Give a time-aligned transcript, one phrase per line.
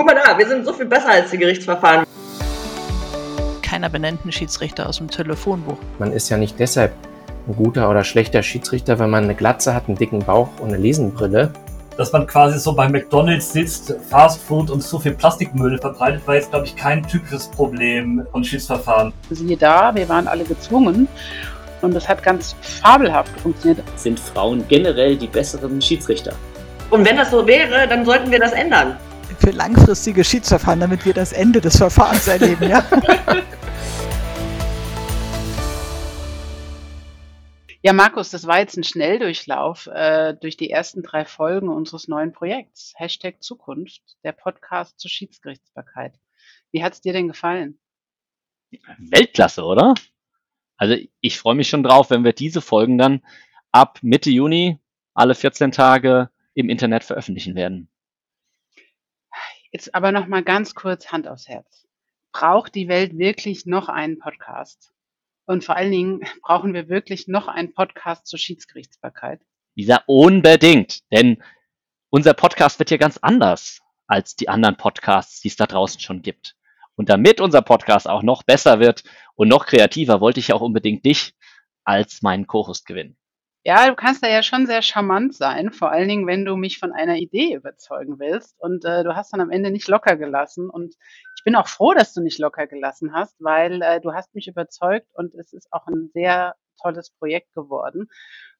[0.00, 2.06] Guck mal da, wir sind so viel besser als die Gerichtsverfahren.
[3.60, 5.76] Keiner benennt einen Schiedsrichter aus dem Telefonbuch.
[5.98, 6.94] Man ist ja nicht deshalb
[7.46, 10.78] ein guter oder schlechter Schiedsrichter, wenn man eine Glatze hat, einen dicken Bauch und eine
[10.78, 11.52] Lesenbrille.
[11.98, 16.36] Dass man quasi so bei McDonalds sitzt, Fast Food und so viel Plastikmüll verbreitet, war
[16.36, 19.12] jetzt, glaube ich, kein typisches Problem von Schiedsverfahren.
[19.28, 21.08] Siehe da, wir waren alle gezwungen
[21.82, 23.82] und das hat ganz fabelhaft funktioniert.
[23.96, 26.32] Sind Frauen generell die besseren Schiedsrichter?
[26.88, 28.96] Und wenn das so wäre, dann sollten wir das ändern.
[29.40, 32.84] Für langfristige Schiedsverfahren, damit wir das Ende des Verfahrens erleben, ja?
[37.82, 42.30] Ja, Markus, das war jetzt ein Schnelldurchlauf äh, durch die ersten drei Folgen unseres neuen
[42.30, 42.92] Projekts.
[42.96, 46.12] Hashtag Zukunft, der Podcast zur Schiedsgerichtsbarkeit.
[46.72, 47.78] Wie hat's dir denn gefallen?
[48.98, 49.94] Weltklasse, oder?
[50.76, 53.22] Also ich freue mich schon drauf, wenn wir diese Folgen dann
[53.72, 54.78] ab Mitte Juni
[55.14, 57.89] alle 14 Tage im Internet veröffentlichen werden.
[59.72, 61.86] Jetzt aber noch mal ganz kurz Hand aufs Herz.
[62.32, 64.92] Braucht die Welt wirklich noch einen Podcast?
[65.46, 69.40] Und vor allen Dingen brauchen wir wirklich noch einen Podcast zur Schiedsgerichtsbarkeit.
[69.76, 71.00] Lisa, unbedingt.
[71.12, 71.42] Denn
[72.10, 76.22] unser Podcast wird hier ganz anders als die anderen Podcasts, die es da draußen schon
[76.22, 76.56] gibt.
[76.96, 79.04] Und damit unser Podcast auch noch besser wird
[79.36, 81.34] und noch kreativer, wollte ich auch unbedingt dich
[81.84, 83.16] als meinen Co-Host gewinnen.
[83.62, 86.78] Ja, du kannst da ja schon sehr charmant sein, vor allen Dingen, wenn du mich
[86.78, 88.58] von einer Idee überzeugen willst.
[88.58, 90.70] Und äh, du hast dann am Ende nicht locker gelassen.
[90.70, 90.94] Und
[91.36, 94.48] ich bin auch froh, dass du nicht locker gelassen hast, weil äh, du hast mich
[94.48, 98.08] überzeugt und es ist auch ein sehr tolles Projekt geworden.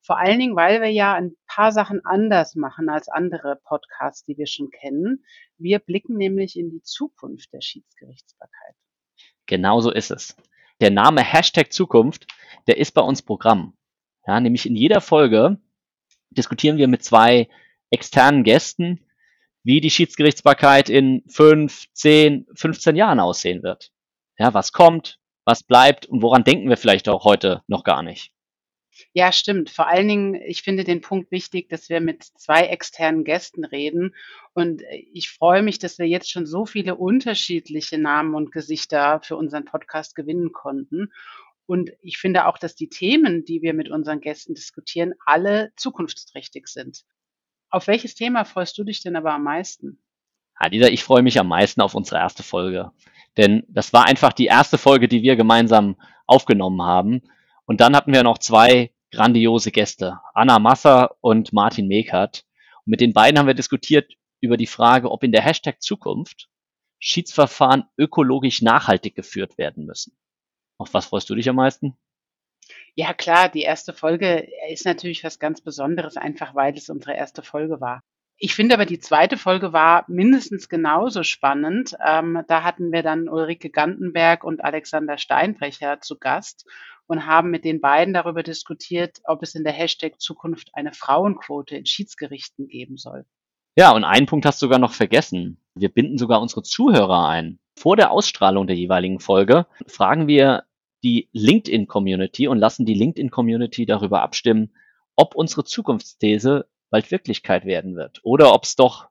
[0.00, 4.36] Vor allen Dingen, weil wir ja ein paar Sachen anders machen als andere Podcasts, die
[4.36, 5.24] wir schon kennen.
[5.58, 8.74] Wir blicken nämlich in die Zukunft der Schiedsgerichtsbarkeit.
[9.46, 10.36] Genauso ist es.
[10.80, 12.26] Der Name Hashtag Zukunft,
[12.66, 13.77] der ist bei uns Programm.
[14.28, 15.56] Ja, nämlich in jeder Folge
[16.28, 17.48] diskutieren wir mit zwei
[17.88, 19.00] externen Gästen,
[19.64, 23.90] wie die Schiedsgerichtsbarkeit in fünf, zehn, 15 Jahren aussehen wird.
[24.38, 28.30] Ja, was kommt, was bleibt und woran denken wir vielleicht auch heute noch gar nicht.
[29.14, 29.70] Ja, stimmt.
[29.70, 34.14] Vor allen Dingen, ich finde den Punkt wichtig, dass wir mit zwei externen Gästen reden.
[34.52, 34.82] Und
[35.12, 39.64] ich freue mich, dass wir jetzt schon so viele unterschiedliche Namen und Gesichter für unseren
[39.64, 41.12] Podcast gewinnen konnten.
[41.68, 46.66] Und ich finde auch, dass die Themen, die wir mit unseren Gästen diskutieren, alle zukunftsträchtig
[46.66, 47.04] sind.
[47.68, 50.02] Auf welches Thema freust du dich denn aber am meisten?
[50.54, 52.90] Adida, ich freue mich am meisten auf unsere erste Folge.
[53.36, 55.96] Denn das war einfach die erste Folge, die wir gemeinsam
[56.26, 57.20] aufgenommen haben.
[57.66, 62.46] Und dann hatten wir noch zwei grandiose Gäste, Anna Masser und Martin Mekert.
[62.86, 66.48] Und mit den beiden haben wir diskutiert über die Frage, ob in der Hashtag Zukunft
[66.98, 70.16] Schiedsverfahren ökologisch nachhaltig geführt werden müssen.
[70.78, 71.96] Auf was freust du dich am meisten?
[72.94, 77.42] Ja, klar, die erste Folge ist natürlich was ganz Besonderes, einfach weil es unsere erste
[77.42, 78.02] Folge war.
[78.40, 81.96] Ich finde aber, die zweite Folge war mindestens genauso spannend.
[82.04, 86.64] Ähm, da hatten wir dann Ulrike Gantenberg und Alexander Steinbrecher zu Gast
[87.08, 91.76] und haben mit den beiden darüber diskutiert, ob es in der Hashtag Zukunft eine Frauenquote
[91.76, 93.24] in Schiedsgerichten geben soll.
[93.76, 95.60] Ja, und einen Punkt hast du sogar noch vergessen.
[95.74, 97.58] Wir binden sogar unsere Zuhörer ein.
[97.78, 100.64] Vor der Ausstrahlung der jeweiligen Folge fragen wir
[101.04, 104.72] die LinkedIn-Community und lassen die LinkedIn-Community darüber abstimmen,
[105.14, 109.06] ob unsere Zukunftsthese bald Wirklichkeit werden wird oder ob es doch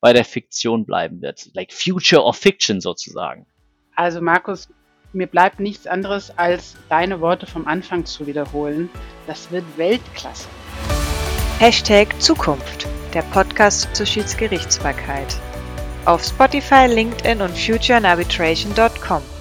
[0.00, 1.54] bei der Fiktion bleiben wird.
[1.54, 3.46] Like Future of Fiction sozusagen.
[3.94, 4.68] Also Markus,
[5.12, 8.90] mir bleibt nichts anderes, als deine Worte vom Anfang zu wiederholen.
[9.28, 10.48] Das wird Weltklasse.
[11.60, 15.38] Hashtag Zukunft, der Podcast zur Schiedsgerichtsbarkeit.
[16.08, 19.37] Auf Spotify, LinkedIn und futureandarbitration.com.